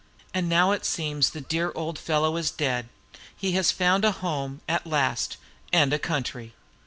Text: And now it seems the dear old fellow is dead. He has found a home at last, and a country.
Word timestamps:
And 0.33 0.49
now 0.49 0.71
it 0.71 0.83
seems 0.83 1.29
the 1.29 1.41
dear 1.41 1.71
old 1.75 1.99
fellow 1.99 2.35
is 2.35 2.49
dead. 2.49 2.89
He 3.37 3.51
has 3.51 3.71
found 3.71 4.03
a 4.03 4.11
home 4.11 4.61
at 4.67 4.87
last, 4.87 5.37
and 5.71 5.93
a 5.93 5.99
country. 5.99 6.55